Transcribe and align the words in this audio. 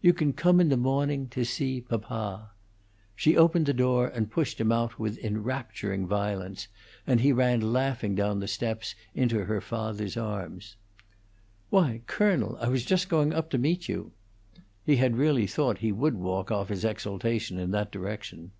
You 0.00 0.12
can 0.14 0.32
come 0.32 0.60
in 0.60 0.68
the 0.68 0.76
mawning 0.76 1.26
to 1.30 1.42
see 1.44 1.80
papa." 1.80 2.52
She 3.16 3.36
opened 3.36 3.66
the 3.66 3.72
door 3.74 4.06
and 4.06 4.30
pushed 4.30 4.60
him 4.60 4.70
out 4.70 4.96
with 4.96 5.18
enrapturing 5.18 6.06
violence, 6.06 6.68
and 7.04 7.20
he 7.20 7.32
ran 7.32 7.72
laughing 7.72 8.14
down 8.14 8.38
the 8.38 8.46
steps 8.46 8.94
into 9.12 9.46
her 9.46 9.60
father's 9.60 10.16
arms. 10.16 10.76
"Why, 11.68 12.02
colonel! 12.06 12.56
I 12.60 12.68
was 12.68 12.84
just 12.84 13.08
going 13.08 13.32
up 13.32 13.50
to 13.50 13.58
meet 13.58 13.88
you." 13.88 14.12
He 14.86 14.98
had 14.98 15.16
really 15.16 15.48
thought 15.48 15.78
he 15.78 15.90
would 15.90 16.14
walk 16.14 16.52
off 16.52 16.68
his 16.68 16.84
exultation 16.84 17.58
in 17.58 17.72
that 17.72 17.90
direction. 17.90 18.52